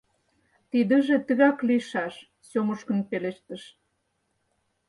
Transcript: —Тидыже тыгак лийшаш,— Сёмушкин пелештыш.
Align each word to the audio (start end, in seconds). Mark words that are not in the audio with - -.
—Тидыже 0.71 1.15
тыгак 1.27 1.57
лийшаш,— 1.67 2.13
Сёмушкин 2.49 2.99
пелештыш. 3.09 3.63